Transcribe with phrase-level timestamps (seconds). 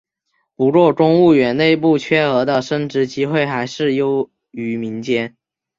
[0.55, 5.35] 不过公务员内部缺额的升职机会还是优于民间。